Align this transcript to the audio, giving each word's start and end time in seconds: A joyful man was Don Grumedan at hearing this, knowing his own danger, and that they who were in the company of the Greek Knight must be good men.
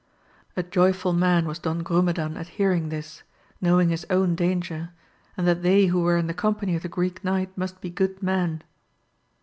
A 0.57 0.63
joyful 0.63 1.13
man 1.13 1.45
was 1.45 1.59
Don 1.59 1.83
Grumedan 1.83 2.35
at 2.35 2.47
hearing 2.57 2.89
this, 2.89 3.21
knowing 3.61 3.89
his 3.89 4.03
own 4.09 4.33
danger, 4.33 4.89
and 5.37 5.47
that 5.47 5.61
they 5.61 5.85
who 5.93 6.01
were 6.01 6.17
in 6.17 6.25
the 6.25 6.33
company 6.33 6.75
of 6.75 6.81
the 6.81 6.89
Greek 6.89 7.23
Knight 7.23 7.55
must 7.55 7.79
be 7.81 7.91
good 7.91 8.23
men. 8.23 8.63